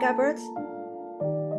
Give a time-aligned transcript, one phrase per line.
[0.00, 0.38] Gilbert.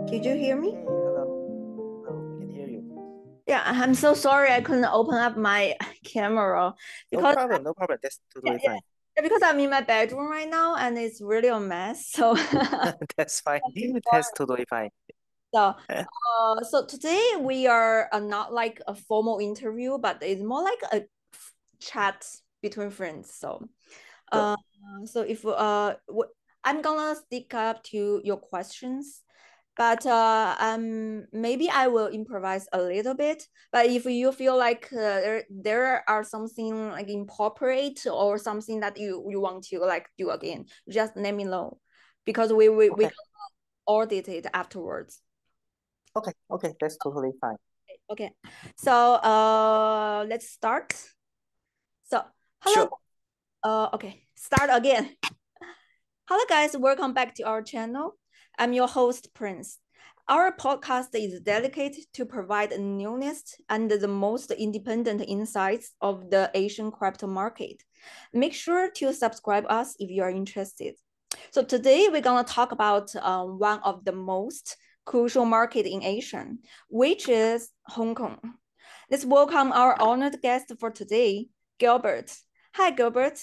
[0.09, 0.71] Did you hear me?
[0.71, 2.03] Hey, hello.
[2.05, 3.41] Hello, we can hear you.
[3.47, 6.73] Yeah, I'm so sorry I couldn't open up my camera
[7.11, 7.99] No because problem, no problem.
[8.01, 9.23] That's yeah, totally yeah, fine.
[9.23, 12.07] because I'm in my bedroom right now and it's really a mess.
[12.07, 12.35] So
[13.17, 13.61] That's fine.
[14.11, 14.89] That's totally fine.
[15.53, 20.63] so uh so today we are uh, not like a formal interview, but it's more
[20.63, 21.01] like a
[21.79, 22.25] chat
[22.61, 23.33] between friends.
[23.33, 23.67] So
[24.31, 24.55] uh
[25.05, 25.95] so if uh
[26.63, 29.23] I'm gonna stick up to your questions.
[29.77, 33.47] But uh, um, maybe I will improvise a little bit.
[33.71, 38.97] But if you feel like uh, there there are something like inappropriate or something that
[38.97, 41.79] you you want to like do again, just let me know,
[42.25, 43.11] because we we we Okay, can
[43.85, 45.21] audit it afterwards.
[46.15, 46.73] okay, okay.
[46.79, 47.55] That's totally fine.
[48.09, 48.31] Okay.
[48.77, 50.93] So uh, let's start.
[52.03, 52.23] So
[52.61, 52.75] hello.
[52.75, 52.89] Sure.
[53.63, 54.27] Uh, okay.
[54.35, 55.15] Start again.
[56.31, 56.77] Hello, guys.
[56.77, 58.15] Welcome back to our channel.
[58.59, 59.79] I'm your host, Prince.
[60.27, 66.51] Our podcast is dedicated to provide the newest and the most independent insights of the
[66.53, 67.81] Asian crypto market.
[68.31, 70.93] Make sure to subscribe us if you are interested.
[71.49, 76.45] So today we're gonna talk about um, one of the most crucial market in Asia,
[76.89, 78.37] which is Hong Kong.
[79.09, 81.47] Let's welcome our honored guest for today,
[81.79, 82.31] Gilbert.
[82.75, 83.41] Hi, Gilbert.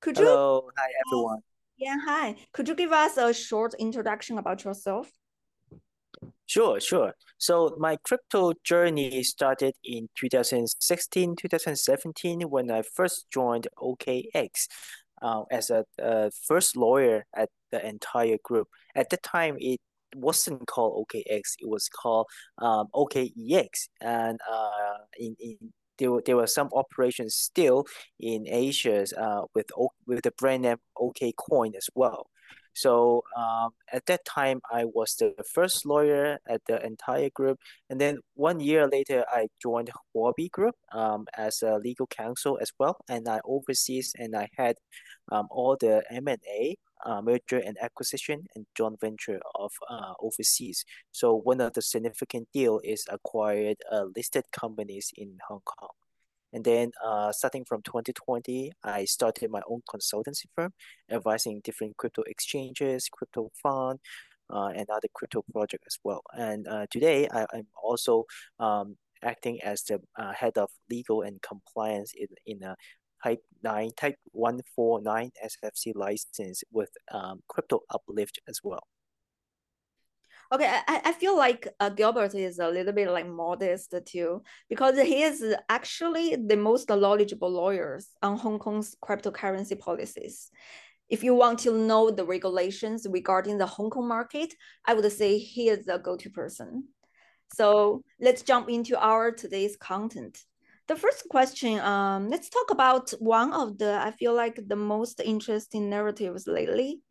[0.00, 1.40] Could you Hello, hi everyone.
[1.76, 2.36] yeah, hi.
[2.52, 5.10] Could you give us a short introduction about yourself?
[6.46, 7.14] Sure, sure.
[7.36, 14.66] So my crypto journey started in 2016, 2017 when I first joined OKX
[15.20, 18.68] uh, as a uh, first lawyer at the entire group.
[18.94, 19.80] At the time, it
[20.14, 22.26] wasn't called OKX, it was called
[22.58, 23.88] um, OKEX.
[24.00, 27.86] And uh, in, in there were, there were some operations still
[28.18, 29.66] in Asia uh, with
[30.06, 32.30] with the brand name OKCoin as well.
[32.74, 37.58] So um, at that time, I was the first lawyer at the entire group,
[37.90, 42.70] and then one year later, I joined Huobi Group um, as a legal counsel as
[42.78, 44.76] well, and I oversees and I had
[45.32, 50.84] um, all the M&A, uh, merger and acquisition, and joint venture of uh, overseas.
[51.12, 55.90] So one of the significant deal is acquired uh, listed companies in Hong Kong.
[56.52, 60.72] And then, uh, starting from 2020, I started my own consultancy firm,
[61.10, 63.98] advising different crypto exchanges, crypto fund,
[64.50, 66.22] uh, and other crypto project as well.
[66.32, 68.24] And uh, today, I, I'm also
[68.58, 72.76] um, acting as the uh, head of legal and compliance in in a
[73.22, 78.86] Type 9, Type 149 SFC license with um, Crypto Uplift as well.
[80.50, 84.98] Okay, I, I feel like uh, Gilbert is a little bit like modest too, because
[84.98, 90.50] he is actually the most knowledgeable lawyers on Hong Kong's cryptocurrency policies.
[91.10, 94.54] If you want to know the regulations regarding the Hong Kong market,
[94.86, 96.88] I would say he is the go-to person.
[97.54, 100.38] So let's jump into our today's content.
[100.88, 105.20] The first question, um, let's talk about one of the, I feel like the most
[105.20, 107.02] interesting narratives lately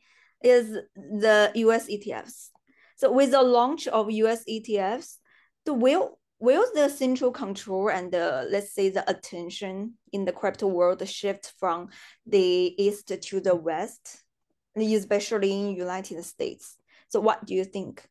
[0.43, 2.49] is the US ETFs.
[2.95, 5.17] So with the launch of US ETFs,
[5.65, 10.67] the will will the central control and the let's say the attention in the crypto
[10.67, 11.89] world shift from
[12.25, 14.23] the east to the west,
[14.75, 16.77] especially in United States?
[17.09, 18.03] So what do you think?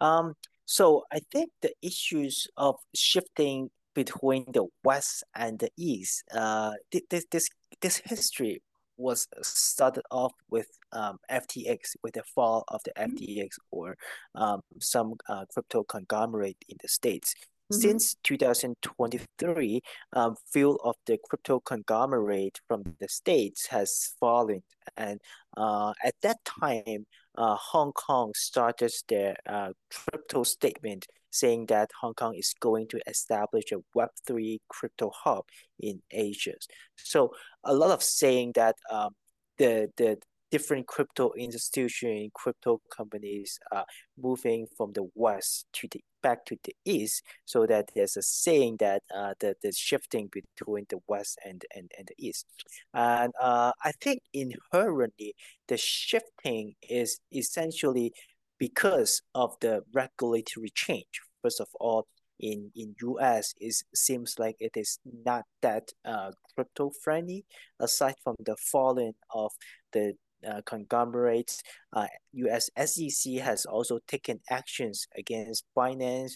[0.00, 0.34] Um,
[0.66, 7.06] so I think the issues of shifting between the West and the East, uh, thi-
[7.10, 7.48] this this
[7.80, 8.62] this history
[8.96, 13.12] was started off with um FTX, with the fall of the Mhm.
[13.12, 13.96] FTX or
[14.34, 17.34] um some uh, crypto conglomerate in the States.
[17.72, 17.80] Mhm.
[17.80, 19.80] Since 2023,
[20.12, 24.62] um, few of the crypto conglomerate from the States has fallen,
[24.96, 25.20] and
[25.56, 32.14] uh, at that time, uh, Hong Kong started their uh, crypto statement saying that Hong
[32.14, 35.44] Kong is going to establish a Web3 crypto hub
[35.80, 36.54] in Asia.
[36.96, 37.32] So
[37.64, 39.14] a lot of saying that um,
[39.58, 40.18] the the
[40.50, 43.84] different crypto institution, crypto companies are
[44.16, 48.78] moving from the west to the back to the east, so that there's a saying
[48.80, 52.46] that uh, the, the shifting between the west and, and, and the east.
[52.94, 55.34] And uh, I think inherently
[55.68, 58.12] the shifting is essentially
[58.58, 61.20] because of the regulatory change.
[61.42, 62.06] First of all,
[62.40, 67.44] in in US, it seems like it is not that uh, crypto friendly.
[67.78, 69.52] Aside from the falling of
[69.92, 70.14] the
[70.46, 71.62] uh, conglomerates,
[71.92, 76.32] uh, US SEC has also taken actions against Binance,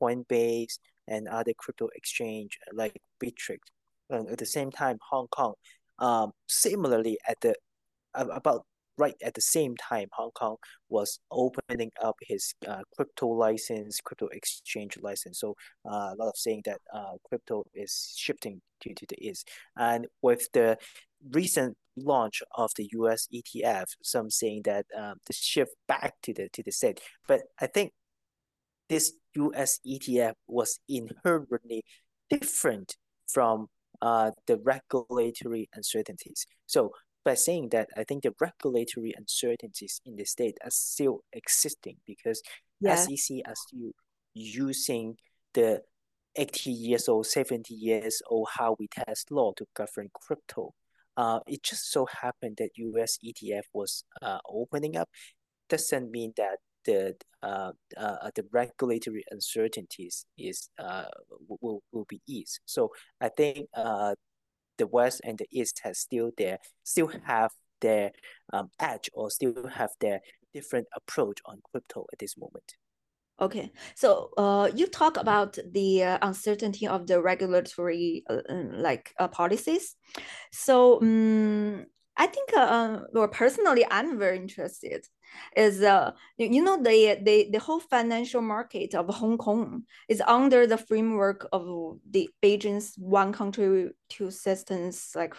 [0.00, 0.78] Coinbase,
[1.08, 3.58] and other crypto exchange like Bittrex.
[4.10, 5.54] And at the same time, Hong Kong,
[5.98, 7.54] um, similarly at the
[8.14, 8.64] about
[8.98, 10.56] right at the same time, Hong Kong
[10.88, 15.40] was opening up his uh, crypto license, crypto exchange license.
[15.40, 19.48] So uh, a lot of saying that uh, crypto is shifting to, to the east.
[19.76, 20.78] And with the
[21.30, 26.48] recent launch of the US ETF, some saying that um, the shift back to the
[26.52, 27.00] to the state.
[27.26, 27.92] But I think
[28.88, 31.84] this US ETF was inherently
[32.28, 32.96] different
[33.28, 33.68] from
[34.02, 36.46] uh, the regulatory uncertainties.
[36.66, 36.92] So
[37.24, 42.42] by saying that, I think the regulatory uncertainties in the state are still existing because
[42.80, 42.96] yeah.
[42.96, 43.92] SEC are still
[44.34, 45.16] using
[45.54, 45.82] the
[46.36, 50.74] 80 years old, 70 years old Howey test law to govern crypto.
[51.16, 55.08] Uh, it just so happened that US ETF was uh, opening up.
[55.68, 61.04] Doesn't mean that the uh, uh, the regulatory uncertainties is uh,
[61.60, 62.60] will, will be eased.
[62.66, 62.90] So
[63.20, 64.14] I think uh,
[64.78, 67.50] the West and the East has still their still have
[67.80, 68.12] their
[68.52, 70.20] um, edge or still have their
[70.52, 72.74] different approach on crypto at this moment.
[73.40, 78.42] Okay, so uh, you talk about the uh, uncertainty of the regulatory uh,
[78.72, 79.96] like uh, policies.
[80.52, 85.04] So um, I think, uh, well, personally, I'm very interested.
[85.56, 90.64] Is uh, you know, the the the whole financial market of Hong Kong is under
[90.66, 95.34] the framework of the Beijing's one country two systems like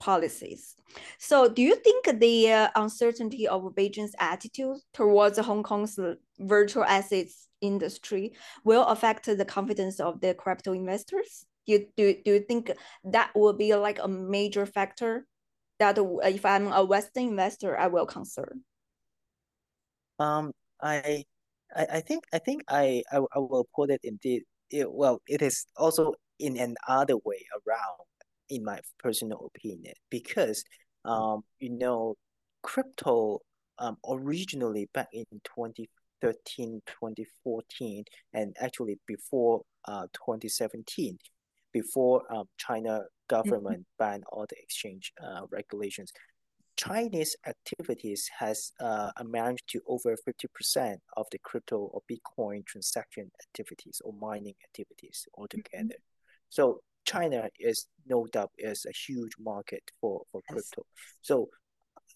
[0.00, 0.74] policies.
[1.18, 5.98] So, do you think the uh, uncertainty of Beijing's attitude towards Hong Kong's
[6.38, 11.46] virtual assets industry will affect the confidence of the crypto investors?
[11.66, 12.72] Do you, do, do you think
[13.04, 15.26] that will be like a major factor
[15.82, 18.54] that if I'm a Western investor, I will consider?
[20.18, 21.24] Um, I,
[21.74, 24.42] I, I think I think I, I, I will put it indeed.
[24.70, 28.06] It, well, it is also in another way around,
[28.48, 30.62] in my personal opinion, because
[31.04, 32.14] um, you know,
[32.62, 33.40] crypto
[33.78, 41.18] um originally back in 2013, 2014, and actually before uh 2017,
[41.72, 43.98] before um China government mm-hmm.
[43.98, 46.12] banned all the exchange uh, regulations.
[46.76, 54.00] Chinese activities has uh, amounted to over 50% of the crypto or Bitcoin transaction activities
[54.04, 55.84] or mining activities altogether.
[55.84, 56.48] Mm-hmm.
[56.48, 60.52] So China is no doubt is a huge market for, for yes.
[60.52, 60.86] crypto.
[61.20, 61.48] So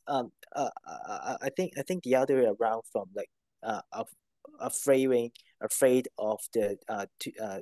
[0.08, 3.30] um, uh, uh, I think I think the other way around from like
[3.62, 3.80] uh,
[4.60, 7.60] afraid afraid of the uh, to, uh,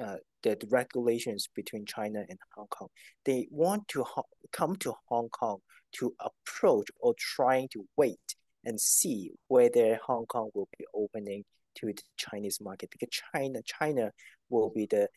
[0.00, 2.88] uh the, the regulations between China and Hong Kong.
[3.24, 5.58] They want to ho- come to Hong Kong
[5.92, 11.44] to approach or trying to wait and see whether Hong Kong will be opening
[11.76, 14.10] to the Chinese market because China China
[14.50, 15.08] will be the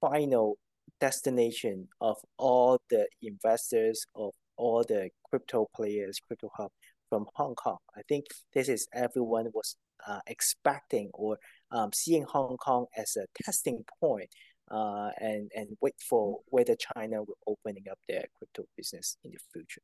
[0.00, 0.58] final
[1.00, 6.70] destination of all the investors of all the crypto players, crypto hub
[7.08, 7.78] from Hong Kong.
[7.96, 9.76] I think this is everyone was
[10.06, 11.38] uh, expecting or
[11.70, 14.30] um, seeing Hong Kong as a testing point
[14.70, 19.38] uh, and, and wait for whether China will opening up their crypto business in the
[19.52, 19.82] future.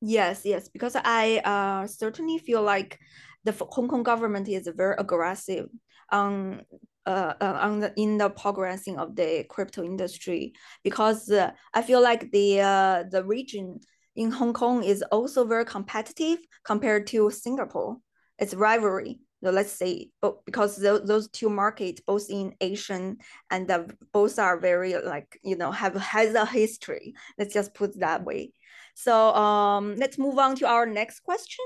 [0.00, 2.98] Yes, yes, because I uh, certainly feel like
[3.44, 5.68] the Hong Kong government is very aggressive
[6.10, 6.62] on
[7.06, 12.02] uh, uh, on the in the progressing of the crypto industry because uh, I feel
[12.02, 13.80] like the uh, the region
[14.16, 17.96] in Hong Kong is also very competitive compared to Singapore.
[18.38, 20.10] It's rivalry know, let's say,
[20.44, 23.18] because those two markets, both in Asian
[23.50, 27.14] and the, both are very like, you know, have has a history.
[27.38, 28.52] Let's just put that way.
[28.94, 31.64] So um, let's move on to our next question.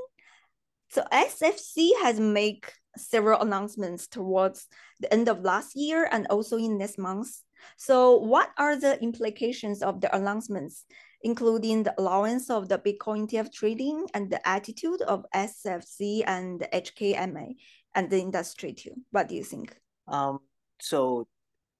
[0.91, 2.65] So SFC has made
[2.97, 4.67] several announcements towards
[5.01, 7.29] the end of last year and also in this month.
[7.77, 10.85] So what are the implications of the announcements,
[11.23, 17.55] including the allowance of the Bitcoin ETF trading and the attitude of SFC and HKMA
[17.95, 18.95] and the industry too?
[19.11, 19.77] What do you think?
[20.07, 20.41] Um,
[20.81, 21.27] so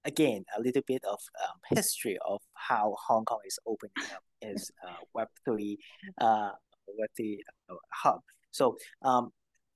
[0.05, 4.71] again, a little bit of um, history of how Hong Kong is opening up is
[4.87, 5.77] uh, Web3,
[6.21, 6.51] uh,
[6.89, 7.39] Web3
[7.71, 8.21] uh, hub.
[8.51, 9.31] So um,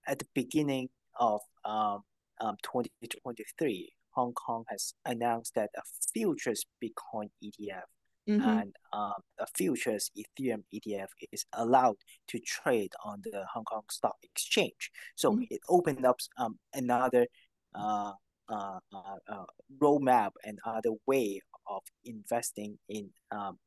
[0.07, 0.88] at the beginning
[1.19, 2.02] of um,
[2.40, 7.88] um, 2023, Hong Kong has announced that a futures Bitcoin ETF
[8.29, 8.49] mm-hmm.
[8.49, 11.97] and um, a futures Ethereum ETF is allowed
[12.29, 14.91] to trade on the Hong Kong Stock Exchange.
[15.14, 15.45] So mm-hmm.
[15.50, 17.26] it opened up um, another
[17.75, 18.12] uh,
[18.49, 19.45] uh, uh, uh,
[19.81, 23.59] roadmap and other way of investing in um,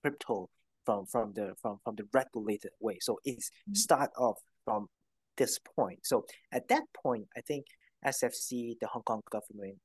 [0.00, 0.48] crypto
[0.84, 2.98] from from the from from the regulated way.
[3.00, 3.74] So it's mm-hmm.
[3.74, 4.88] start off from
[5.36, 6.00] this point.
[6.04, 7.66] So at that point, I think
[8.06, 9.78] SFC, the Hong Kong government,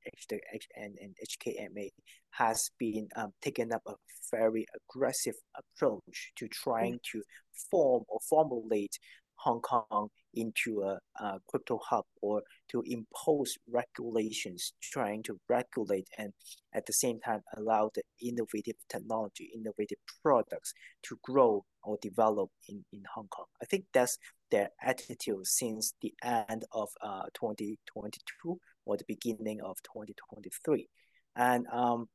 [0.75, 1.89] and, and HKMA
[2.31, 3.93] has been um, taken up a
[4.31, 7.21] very aggressive approach to trying to
[7.71, 8.97] form or formulate
[9.37, 16.33] Hong Kong into a, a, crypto hub or to impose regulations, trying to regulate and
[16.73, 22.83] at the same time allow the innovative technology, innovative products to grow or develop in,
[22.91, 23.45] in Hong Kong.
[23.61, 24.17] I think that's
[24.51, 30.87] their attitude since the end of uh, 2022 or the beginning of 2023.
[31.35, 32.07] And um,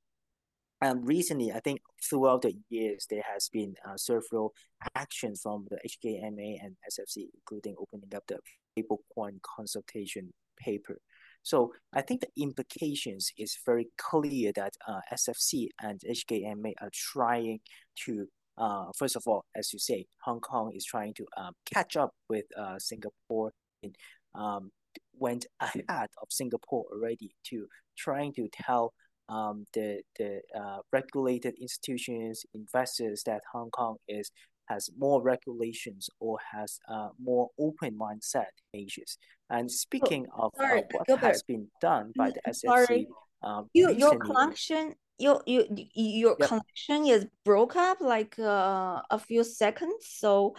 [0.83, 4.53] and recently, I think throughout the years, there has been uh, several
[4.97, 8.39] actions from the HKMA and SFC, including opening up the
[8.77, 10.99] stablecoin consultation paper.
[11.45, 17.61] So I think the implications is very clear that uh, SFC and HKMA are trying
[18.05, 18.27] to,
[18.59, 22.11] uh, first of all, as you say, Hong Kong is trying to um, catch up
[22.29, 23.53] with uh, Singapore
[23.85, 23.95] and
[24.35, 24.73] um,
[25.17, 28.93] went ahead of Singapore already to trying to tell
[29.29, 34.31] um, the the uh, regulated institutions, investors that Hong Kong is
[34.69, 39.19] has more regulations or has uh, more open mindset Asians.
[39.51, 41.27] And speaking oh, of sorry, uh, what Gilbert.
[41.27, 43.09] has been done by the SFC, sorry.
[43.43, 45.65] Um, you, your connection, your your
[45.95, 46.49] your yep.
[46.49, 50.07] connection is broke up like uh, a few seconds.
[50.09, 50.55] So,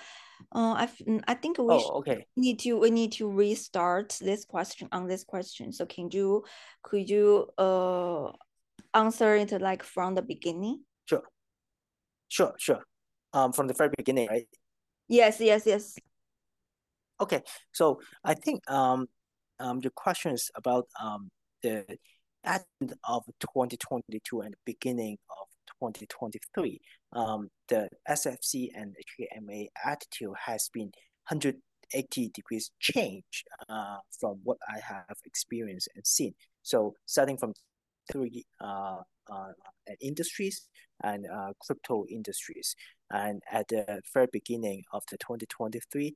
[0.53, 0.89] uh, I
[1.27, 2.25] I think we oh, okay.
[2.35, 5.71] need to we need to restart this question on this question.
[5.71, 6.43] So, can you
[6.83, 8.31] could you uh
[8.93, 10.83] answer it like from the beginning?
[11.05, 11.23] Sure.
[12.27, 12.83] Sure, sure.
[13.33, 14.47] Um, from the very beginning, right?
[15.07, 15.95] Yes, yes, yes.
[17.19, 19.07] Okay, so I think um,
[19.59, 21.29] um, your question is about um
[21.61, 21.85] the
[22.45, 25.47] end of 2022 and the beginning of
[25.79, 26.81] 2023.
[27.13, 30.91] Um, the SFC and HKMA attitude has been
[31.29, 36.33] 180 degrees change uh, from what I have experienced and seen.
[36.63, 37.53] So starting from
[38.11, 38.97] three uh,
[39.31, 39.51] uh,
[40.01, 40.67] industries
[41.03, 42.75] and uh, crypto industries.
[43.11, 46.15] And at the very beginning of the 2023,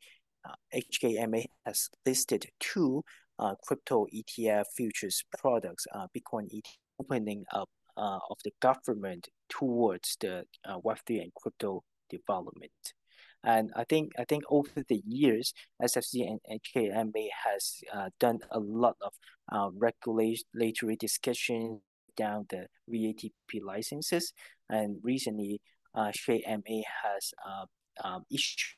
[0.73, 3.03] HKMA has listed two
[3.39, 10.17] uh, crypto ETF futures products, uh, Bitcoin ETF, opening up uh, of the government towards
[10.19, 12.71] the Web3 and crypto development.
[13.43, 18.59] And I think I think over the years, SFC and HKMA has uh, done a
[18.59, 19.13] lot of
[19.51, 21.81] uh, regulatory discussion
[22.15, 24.33] down the VATP licenses.
[24.69, 25.61] And recently,
[25.95, 27.65] uh, HKMA has uh,
[28.03, 28.75] um, issued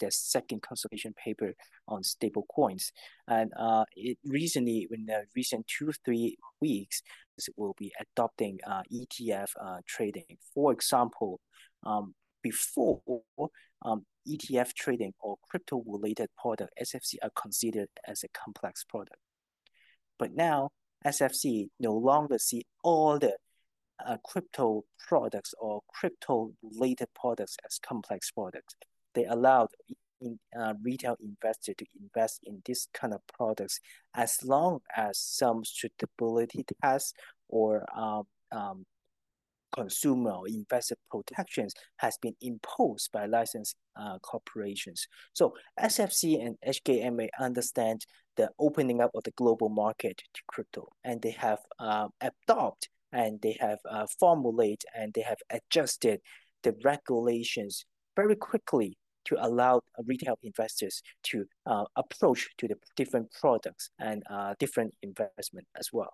[0.00, 1.54] their second consultation paper
[1.88, 2.92] on stable coins.
[3.26, 7.02] And uh, it recently, in the recent two, three weeks,
[7.56, 10.36] will be adopting uh, ETF uh, trading.
[10.54, 11.40] For example,
[11.84, 13.00] um, before
[13.82, 19.18] um, ETF trading or crypto related product, SFC are considered as a complex product.
[20.18, 20.70] But now,
[21.04, 23.36] SFC no longer see all the
[24.04, 28.74] uh, crypto products or crypto related products as complex products.
[29.14, 29.68] They allowed
[30.20, 33.80] in, uh, retail investor to invest in this kind of products
[34.14, 37.12] as long as some suitability tests
[37.48, 38.84] or um, um,
[39.72, 45.06] consumer or investor protections has been imposed by licensed uh, corporations.
[45.32, 48.04] So SFC and HKMA understand
[48.36, 53.40] the opening up of the global market to crypto, and they have uh, adopted and
[53.42, 56.20] they have uh, formulated and they have adjusted
[56.62, 57.84] the regulations
[58.16, 64.54] very quickly to allow retail investors to uh, approach to the different products and uh,
[64.58, 66.12] different investment as well.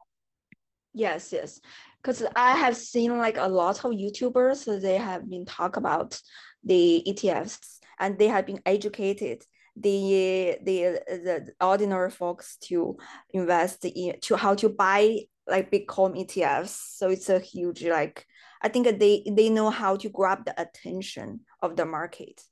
[0.94, 1.60] Yes, yes.
[2.02, 6.20] Because I have seen like a lot of YouTubers, they have been talk about
[6.64, 9.44] the ETFs and they have been educated
[9.80, 12.96] the the the ordinary folks to
[13.30, 16.96] invest in to how to buy like Bitcoin ETFs.
[16.96, 18.26] So it's a huge like
[18.60, 22.42] I think they they know how to grab the attention of the market.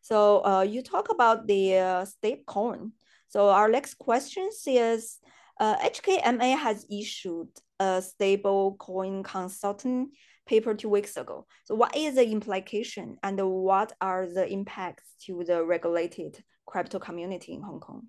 [0.00, 2.92] So uh, you talk about the uh, stablecoin.
[3.28, 5.18] So our next question is
[5.60, 7.48] uh, HKMA has issued
[7.80, 10.10] a stable coin consultant
[10.46, 11.46] paper two weeks ago.
[11.64, 17.54] So what is the implication and what are the impacts to the regulated crypto community
[17.54, 18.08] in Hong Kong?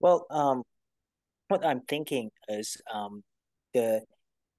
[0.00, 0.62] Well, um,
[1.48, 3.22] what I'm thinking is um,
[3.72, 4.02] the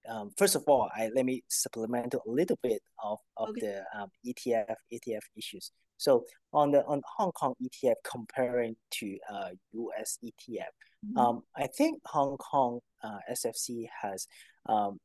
[0.08, 3.62] um, first of all, I let me supplement a little bit of, of okay.
[3.62, 5.72] the um, ETF ETF issues.
[5.98, 10.74] So on the on Hong Kong ETF comparing to uh, US ETF,
[11.06, 11.18] mm-hmm.
[11.18, 14.28] um, I think Hong Kong uh, SFC has
[14.68, 15.00] um,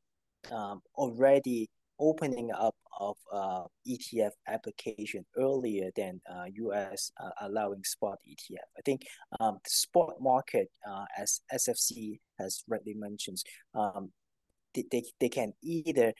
[0.51, 1.69] um, already
[1.99, 8.67] opening up of uh, ETF application earlier than uh, US uh, allowing spot ETF.
[8.77, 9.03] I think
[9.39, 13.41] um, the spot market, uh, as SFC has rightly mentioned,
[13.75, 14.11] um,
[14.73, 16.13] they, they, they can either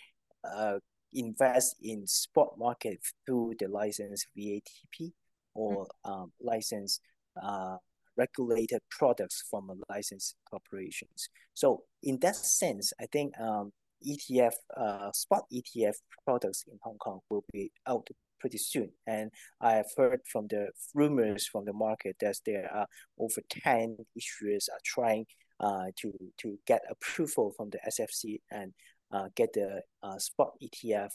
[0.44, 0.80] uh,
[1.14, 5.12] invest in spot market through the license VATP
[5.54, 7.00] or um, license
[7.42, 7.78] uh,
[8.18, 11.30] regulated products from licensed corporations.
[11.54, 13.72] So in that sense, I think um,
[14.08, 18.08] ETF, uh, spot ETF products in Hong Kong will be out
[18.40, 18.90] pretty soon.
[19.08, 22.88] And I have heard from the rumors from the market that there are
[23.20, 25.26] over 10 issuers are trying
[25.60, 28.74] uh, to, to get approval from the SFC and
[29.12, 31.10] uh, get the uh, spot ETF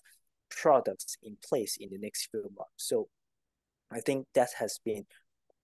[0.51, 2.73] products in place in the next few months.
[2.77, 3.09] So
[3.91, 5.07] I think that has been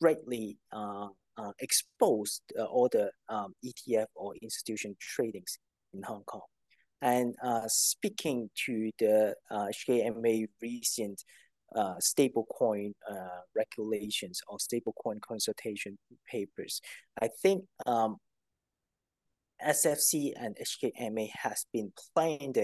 [0.01, 5.59] greatly uh, uh, exposed uh, all the um, ETF or institution tradings
[5.95, 6.43] in Hong Kong.
[7.01, 11.23] And uh, speaking to the uh, HKMA recent
[11.75, 15.99] uh, stablecoin uh, regulations or stablecoin consultation
[16.31, 16.81] papers,
[17.21, 18.19] I think um,
[19.67, 22.59] SFC and HKMA has been planned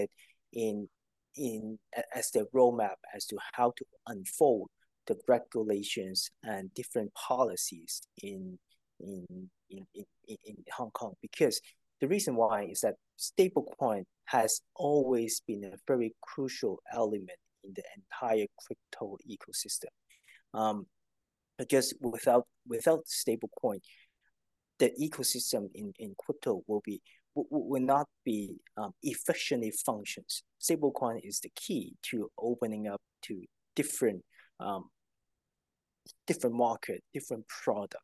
[0.53, 0.87] in
[1.35, 1.77] in
[2.13, 4.69] as the roadmap as to how to unfold
[5.07, 8.57] the regulations and different policies in
[8.99, 9.25] in
[9.69, 11.61] in, in, in Hong Kong because
[12.01, 17.29] the reason why is that stablecoin has always been a very crucial element
[17.63, 19.89] in the entire crypto ecosystem.
[20.53, 20.85] Um,
[21.57, 23.79] because without without stablecoin,
[24.79, 27.01] the ecosystem in, in crypto will be
[27.35, 30.43] will not be um, efficiently functions.
[30.59, 33.43] Stablecoin is the key to opening up to
[33.75, 34.23] different
[34.59, 34.89] um,
[36.25, 38.03] different market, different product.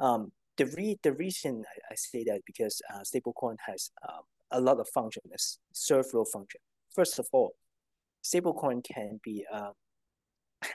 [0.00, 4.60] Um, the re the reason I, I say that because uh, stablecoin has um, a
[4.60, 6.60] lot of functions, serve role function.
[6.94, 7.54] First of all,
[8.22, 9.70] stablecoin can be a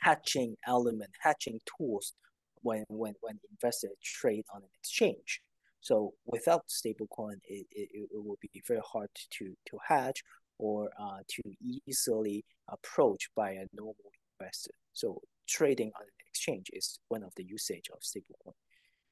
[0.01, 2.13] hatching element, hatching tools
[2.63, 5.41] when when when investors trade on an exchange.
[5.81, 10.23] So without stablecoin, it, it, it will be very hard to to hatch
[10.57, 11.41] or uh, to
[11.85, 14.71] easily approach by a normal investor.
[14.93, 18.53] So trading on an exchange is one of the usage of stablecoin.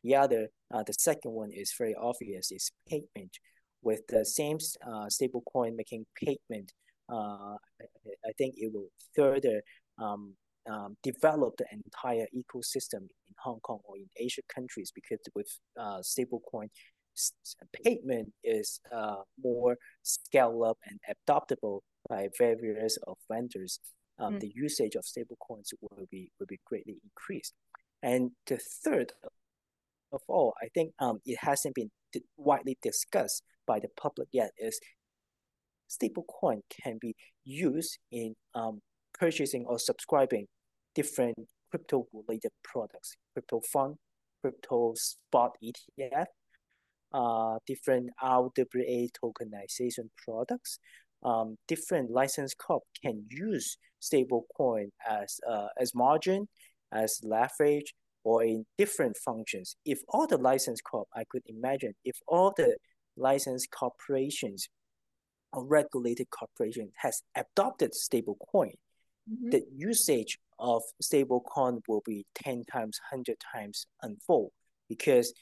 [0.03, 3.37] The other, uh, the second one is very obvious is payment.
[3.83, 6.71] With the same uh, stablecoin making payment,
[7.11, 7.55] uh,
[8.25, 9.61] I, think it will further
[9.97, 10.35] um,
[10.69, 15.47] um, develop the entire ecosystem in Hong Kong or in Asian countries because with
[15.79, 16.69] uh, stablecoin,
[17.83, 23.79] payment is uh, more scale up and adoptable by various of vendors.
[24.19, 24.39] Um, mm.
[24.39, 27.53] The usage of stablecoins will be will be greatly increased.
[28.03, 29.13] And the third
[30.11, 31.91] of all, I think um, it hasn't been
[32.37, 34.79] widely discussed by the public yet is
[35.89, 38.81] stablecoin can be used in um,
[39.21, 40.47] purchasing or subscribing
[40.95, 41.37] different
[41.69, 43.95] crypto related products, crypto fund,
[44.41, 46.25] crypto spot ETF,
[47.13, 50.79] uh, different RWA tokenization products.
[51.23, 56.47] Um, different license corp can use stablecoin as uh, as margin,
[56.91, 59.75] as leverage, or in different functions.
[59.85, 62.75] If all the license corp, I could imagine if all the
[63.15, 64.67] licensed corporations
[65.53, 68.73] or regulated corporation has adopted stablecoin,
[69.29, 69.49] mm-hmm.
[69.49, 74.51] the usage of stablecoin will be 10 times, 100 times unfold
[74.87, 75.33] because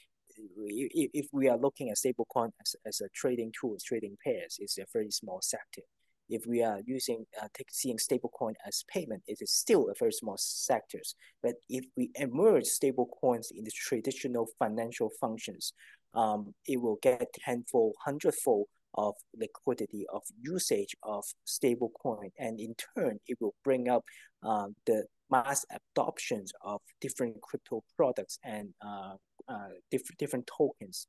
[0.56, 4.78] if, if we are looking at stablecoin as, as a trading tool, trading pairs, it's
[4.78, 5.82] a very small sector
[6.30, 10.36] if we are using uh, seeing stablecoin as payment, it is still a very small
[10.38, 11.14] sectors.
[11.42, 15.72] But if we emerge stablecoins in the traditional financial functions,
[16.14, 23.18] um, it will get tenfold, hundredfold of liquidity of usage of stablecoin, and in turn,
[23.26, 24.04] it will bring up
[24.42, 29.14] um, the mass adoptions of different crypto products and uh,
[29.48, 31.06] uh, different different tokens.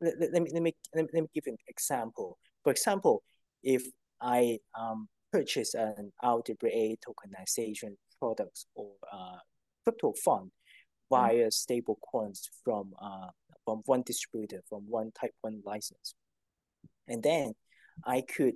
[0.00, 2.38] Let, let, me, let, me, let me give an example.
[2.62, 3.22] For example,
[3.62, 3.82] if
[4.20, 9.38] I um, purchase an RWA tokenization products or uh,
[9.84, 10.50] crypto fund
[11.10, 11.52] via mm.
[11.52, 13.28] stable coins from uh,
[13.64, 16.14] from one distributor, from one type one license.
[17.08, 17.52] And then
[18.04, 18.54] I could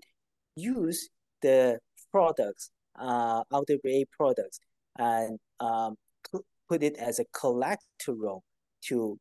[0.56, 1.08] use
[1.42, 1.78] the
[2.10, 4.60] products, uh, RWA products,
[4.98, 5.96] and um,
[6.68, 8.44] put it as a collateral
[8.86, 9.18] to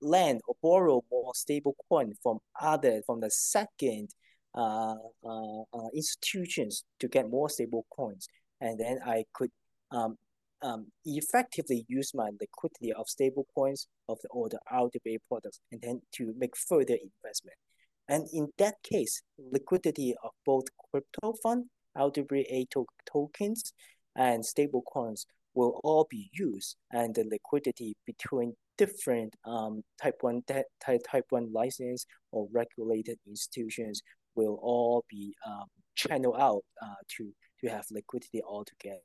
[0.00, 4.08] lend or borrow more stable coin from other from the second
[4.54, 8.26] uh, uh, uh, institutions to get more stable coins.
[8.60, 9.50] And then I could
[9.90, 10.16] um,
[10.62, 15.80] um, effectively use my liquidity of stable coins of the or the RWA products and
[15.80, 17.56] then to make further investment.
[18.08, 21.66] And in that case, liquidity of both crypto fund,
[21.96, 23.72] RWA to- tokens,
[24.16, 30.42] and stable coins will all be used, and the liquidity between different um, type one
[30.46, 30.66] type
[31.10, 34.00] type one license or regulated institutions
[34.36, 35.66] will all be um,
[35.96, 39.00] channeled out uh, to to have liquidity altogether.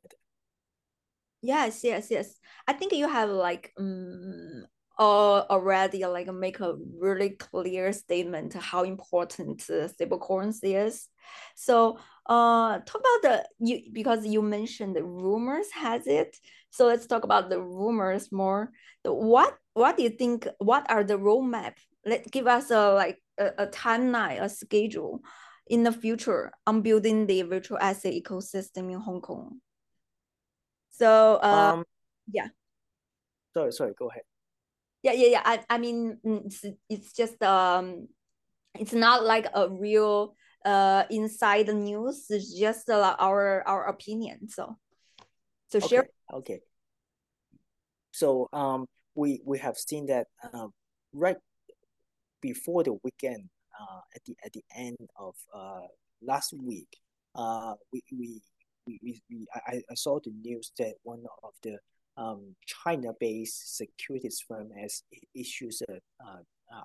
[1.41, 2.39] Yes, yes, yes.
[2.67, 4.65] I think you have like um,
[4.99, 11.07] uh, already like make a really clear statement how important uh, stablecoins is.
[11.55, 16.37] So uh talk about the you because you mentioned the rumors has it.
[16.69, 18.71] So let's talk about the rumors more.
[19.03, 20.47] The, what what do you think?
[20.59, 21.73] What are the roadmap?
[22.05, 25.21] Let give us a like a, a timeline, a schedule
[25.67, 29.59] in the future on building the virtual asset ecosystem in Hong Kong.
[30.91, 31.83] So uh, um,
[32.31, 32.49] yeah.
[33.53, 33.93] Sorry, sorry.
[33.97, 34.23] Go ahead
[35.03, 35.41] yeah yeah yeah.
[35.45, 38.07] I, I mean mm, it's, it's just um
[38.79, 40.35] it's not like a real
[40.65, 42.25] uh inside news.
[42.29, 44.77] It's just uh, our our opinion so
[45.67, 45.87] so okay.
[45.87, 46.09] share.
[46.33, 46.59] Okay
[48.13, 48.85] so um
[49.15, 50.71] we we have seen that um
[51.11, 51.37] right
[52.41, 55.87] before the weekend uh at the at the end of uh
[56.21, 56.87] last week
[57.35, 58.41] uh we we,
[58.87, 61.77] we, we I, I saw the news that one of the
[62.17, 65.03] um, China-based securities firm has
[65.35, 66.39] issued a, uh,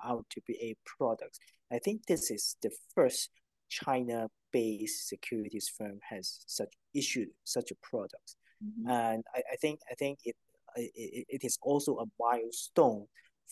[0.05, 1.39] out to be a product.
[1.71, 3.29] I think this is the first
[3.69, 8.89] China-based securities firm has such issued such a product, mm-hmm.
[8.89, 10.35] and I, I think I think it,
[10.75, 13.05] it it is also a milestone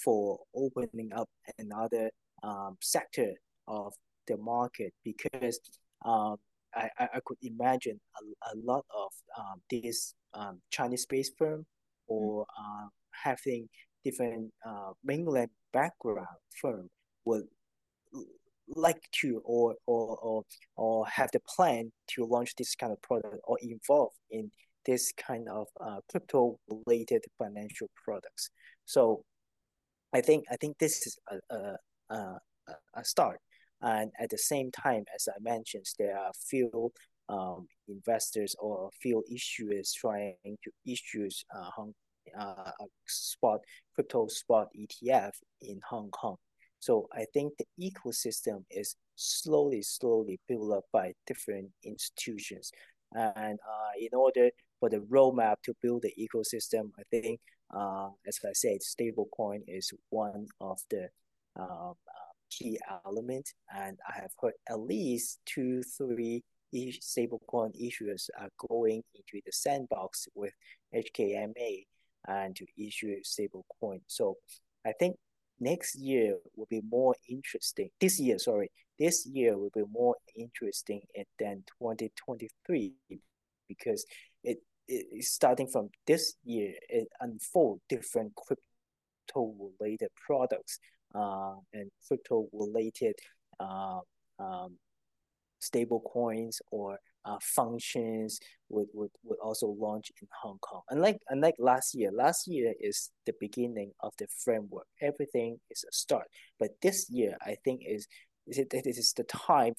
[0.04, 2.10] for opening up another
[2.44, 3.34] um, sector
[3.68, 3.94] of
[4.28, 5.60] the market because
[6.06, 6.38] um,
[6.76, 11.66] I, I could imagine a, a lot of um, these um, Chinese-based firm
[12.08, 13.68] or uh, having
[14.04, 16.28] different uh, mainland background
[16.62, 16.90] firm
[17.26, 17.46] would
[18.76, 20.44] like to or, or or
[20.76, 24.52] or have the plan to launch this kind of product or involve in
[24.86, 28.50] this kind of uh, crypto related financial products.
[28.86, 29.24] So
[30.14, 31.78] I think I think this is a, a,
[32.16, 32.40] a,
[32.96, 33.40] a start.
[33.82, 36.92] And at the same time, as I mentioned, there are a few
[37.30, 41.94] um, investors or a few issuers trying to issue uh, Hong,
[42.38, 42.72] uh,
[43.08, 43.60] spot
[43.94, 46.38] crypto spot ETF in Hong Kong.
[46.80, 52.72] So I think the ecosystem is slowly, slowly built up by different institutions.
[53.14, 57.40] And uh, in order for the roadmap to build the ecosystem, I think,
[57.76, 61.10] uh, as I said, stablecoin is one of the
[61.60, 61.96] um,
[62.50, 69.42] key element, And I have heard at least two, three stablecoin issuers are going into
[69.46, 70.54] the sandbox with
[70.94, 71.86] HKMA
[72.28, 74.02] and to issue stablecoin.
[74.08, 74.38] So
[74.86, 75.18] I think
[75.60, 77.90] next year will be more interesting.
[78.00, 81.02] This year, sorry, this year will be more interesting
[81.40, 82.94] than 2023
[83.68, 84.06] because
[84.44, 90.80] it, it starting from this year, it unfold different crypto related products
[91.74, 93.16] and crypto related
[93.60, 94.00] uh,
[94.40, 94.78] um,
[95.60, 100.82] stable coins or uh, functions would, would, would also launch in Hong Kong.
[100.90, 104.88] Unlike unlike last year, last year is the beginning of the framework.
[105.02, 106.28] Everything is a start.
[106.60, 108.08] But this year, I think is
[108.48, 109.74] is it, it is the time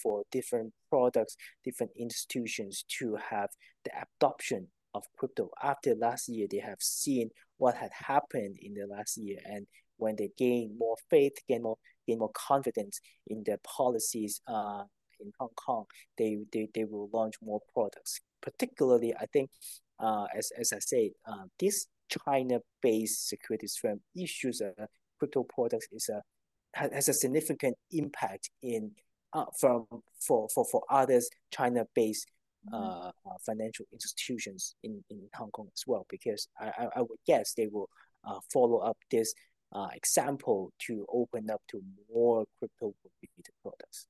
[0.00, 3.48] for different products, different institutions to have
[3.84, 5.50] the adoption of crypto.
[5.62, 9.66] After last year, they have seen what had happened in the last year, and
[10.00, 14.82] when they gain more faith, gain more gain more confidence in their policies uh,
[15.20, 15.84] in Hong Kong,
[16.18, 18.20] they, they, they will launch more products.
[18.40, 19.50] Particularly, I think,
[19.98, 21.86] uh, as, as I said, uh, this
[22.24, 24.72] China-based securities firm issues a
[25.18, 26.22] crypto products is a
[26.72, 28.92] has a significant impact in
[29.32, 29.86] uh, from
[30.26, 32.26] for, for, for others China-based
[32.72, 32.74] mm-hmm.
[32.74, 37.18] uh, uh, financial institutions in, in Hong Kong as well, because I, I, I would
[37.26, 37.88] guess they will
[38.24, 39.34] uh, follow up this
[39.72, 41.80] uh, example to open up to
[42.12, 44.06] more crypto related products.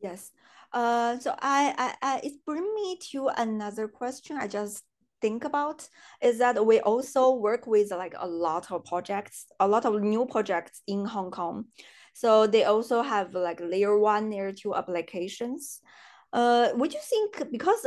[0.00, 0.30] Yes.
[0.72, 4.36] Uh, so I, I, I it bring me to another question.
[4.36, 4.82] I just
[5.20, 5.86] think about
[6.22, 10.24] is that we also work with like a lot of projects, a lot of new
[10.26, 11.66] projects in Hong Kong.
[12.14, 15.80] So they also have like layer one, layer two applications.
[16.32, 17.84] Uh, would you think because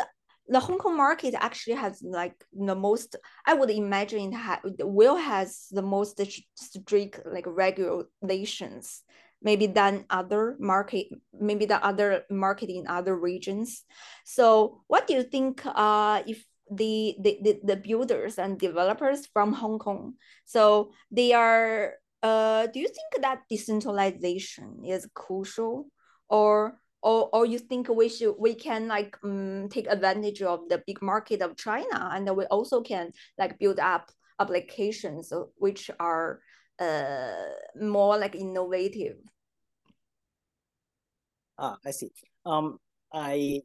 [0.47, 5.15] the Hong Kong market actually has like the most, I would imagine it ha- will
[5.15, 6.19] has the most
[6.55, 9.03] strict like regulations
[9.41, 13.83] maybe than other market, maybe the other market in other regions.
[14.25, 19.51] So what do you think uh, if the, the, the, the builders and developers from
[19.53, 20.13] Hong Kong,
[20.45, 25.87] so they are, uh, do you think that decentralization is crucial
[26.29, 30.81] or or, or you think we should we can like um, take advantage of the
[30.87, 36.39] big market of China and we also can like build up applications which are
[36.79, 37.33] uh,
[37.79, 39.17] more like innovative
[41.57, 42.11] Ah, I see.
[42.45, 42.79] Um,
[43.13, 43.61] I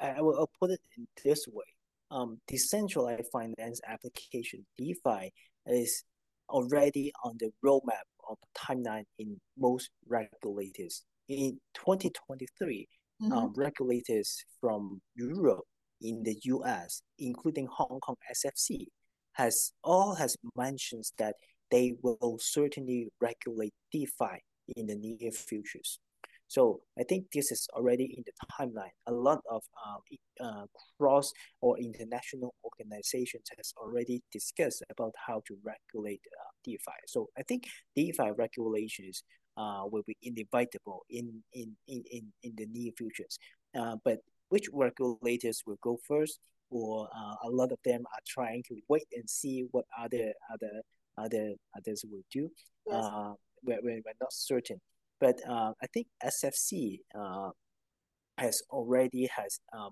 [0.00, 1.64] I will I'll put it in this way.
[2.10, 5.32] Um, decentralized finance application DeFi
[5.66, 6.04] is
[6.48, 11.04] already on the roadmap of timeline in most regulators.
[11.28, 12.88] In 2023,
[13.22, 13.32] mm-hmm.
[13.32, 15.64] um, regulators from Europe,
[16.02, 18.86] in the US, including Hong Kong SFC,
[19.34, 21.36] has all has mentioned that
[21.70, 24.42] they will certainly regulate DeFi
[24.76, 25.98] in the near futures.
[26.48, 28.92] So I think this is already in the timeline.
[29.06, 30.66] A lot of uh, uh,
[31.00, 31.32] cross
[31.62, 36.98] or international organizations has already discussed about how to regulate uh, DeFi.
[37.06, 37.64] So I think
[37.96, 39.24] DeFi regulations
[39.56, 43.38] uh, will be inevitable in, in, in, in, in the near futures.
[43.78, 46.40] Uh, but which regulators will go first?
[46.70, 50.80] Or uh, a lot of them are trying to wait and see what other other
[51.18, 52.48] other others will do.
[52.86, 53.04] Yes.
[53.04, 54.80] Uh, we're, we're not certain.
[55.20, 57.50] But uh, I think SFC uh,
[58.38, 59.90] has already has um,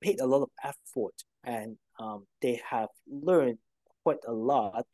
[0.00, 1.14] paid a lot of effort
[1.44, 3.58] and um, they have learned
[4.02, 4.84] quite a lot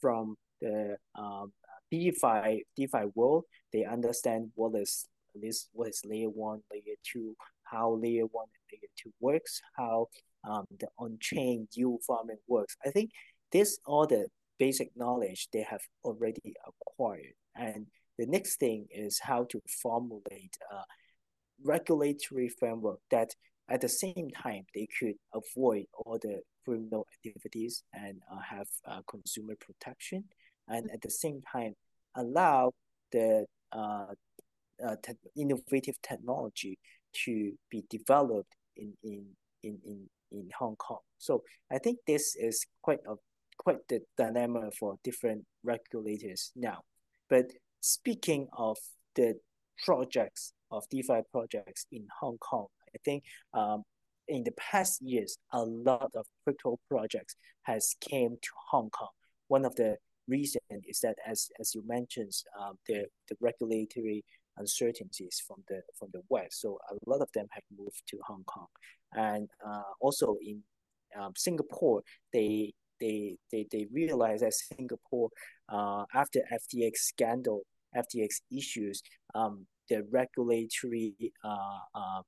[0.00, 1.52] from the um,
[1.90, 3.44] DeFi DeFi world.
[3.72, 8.78] They understand what is this what is layer one, layer two, how layer one and
[8.78, 10.08] layer two works, how
[10.48, 12.76] um, the on-chain yield farming works.
[12.84, 13.10] I think
[13.52, 14.26] this all the
[14.58, 17.86] basic knowledge they have already acquired, and
[18.18, 20.82] the next thing is how to formulate a
[21.64, 23.34] regulatory framework that
[23.68, 29.00] at the same time they could avoid all the criminal activities and uh, have uh,
[29.08, 30.24] consumer protection
[30.70, 31.74] and at the same time
[32.16, 32.72] allow
[33.12, 34.06] the uh,
[34.84, 36.78] uh, te- innovative technology
[37.12, 39.26] to be developed in, in,
[39.62, 41.00] in, in, in Hong Kong.
[41.18, 43.14] So I think this is quite a
[43.58, 46.78] quite the dilemma for different regulators now.
[47.28, 48.78] But speaking of
[49.16, 49.34] the
[49.84, 53.82] projects of DeFi projects in Hong Kong, I think um,
[54.28, 59.10] in the past years, a lot of crypto projects has came to Hong Kong.
[59.48, 59.98] One of the
[60.30, 64.24] reason is that, as as you mentioned, um, the the regulatory
[64.56, 66.60] uncertainties from the from the West.
[66.60, 68.68] So a lot of them have moved to Hong Kong,
[69.14, 70.62] and uh, also in
[71.18, 75.30] um, Singapore, they they they they realize that Singapore,
[75.68, 77.62] uh, after FTX scandal,
[77.96, 79.02] FTX issues,
[79.34, 81.14] um, the regulatory
[81.44, 82.22] uh, uh,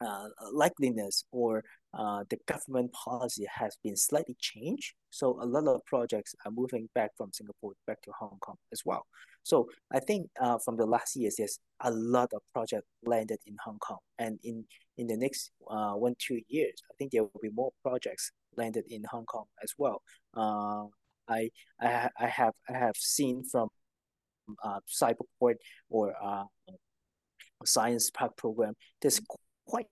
[0.00, 1.64] uh, likeliness or
[1.96, 4.94] uh, the government policy has been slightly changed.
[5.10, 8.82] So a lot of projects are moving back from Singapore back to Hong Kong as
[8.84, 9.06] well.
[9.42, 13.56] So I think uh, from the last years, there's a lot of projects landed in
[13.64, 14.64] Hong Kong, and in
[14.98, 18.84] in the next uh, one two years, I think there will be more projects landed
[18.88, 20.02] in Hong Kong as well.
[20.36, 20.86] Uh,
[21.28, 23.68] I I I have I have seen from
[24.62, 25.56] uh, Cyberport
[25.88, 26.44] or uh,
[27.64, 29.20] Science Park program, there's
[29.66, 29.86] quite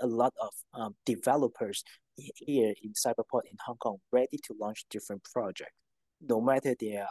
[0.00, 1.84] a lot of um, developers
[2.16, 5.72] here in Cyberport in Hong Kong ready to launch different projects.
[6.20, 7.08] No matter they are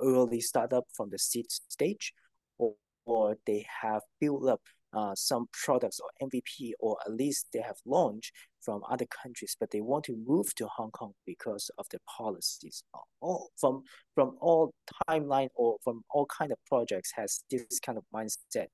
[0.00, 2.12] early startup from the seed stage
[2.58, 2.74] or,
[3.06, 4.60] or they have built up
[4.94, 9.70] uh, some products or MVP, or at least they have launched from other countries, but
[9.70, 12.84] they want to move to Hong Kong because of the policies.
[13.20, 13.82] All from
[14.14, 14.74] from all
[15.08, 18.66] timeline or from all kind of projects has this kind of mindset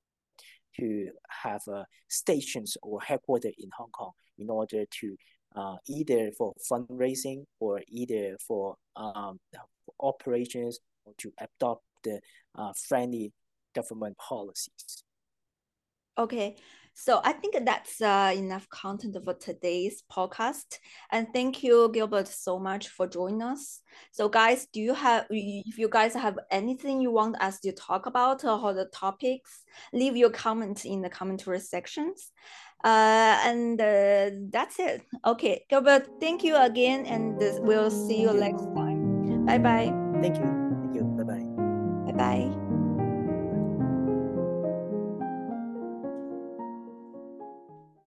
[0.77, 1.63] to have
[2.09, 5.17] stations or headquarters in Hong Kong in order to
[5.57, 9.41] uh, either for fundraising or either for um,
[10.01, 12.21] operations or to adopt the
[12.57, 13.33] uh, friendly
[13.75, 15.03] government policies.
[16.17, 16.57] Okay,
[17.01, 20.79] so I think that's uh, enough content for today's podcast.
[21.13, 23.83] And thank you, Gilbert, so much for joining us.
[24.11, 28.07] So, guys, do you have, if you guys have anything you want us to talk
[28.07, 32.33] about or the topics, leave your comment in the commentary sections.
[32.83, 35.03] Uh, and uh, that's it.
[35.25, 39.47] Okay, Gilbert, thank you again, and we'll see you next time.
[39.47, 39.95] Bye bye.
[40.21, 40.43] Thank you.
[40.83, 41.05] Thank you.
[41.17, 42.13] Bye bye.
[42.13, 42.58] Bye bye.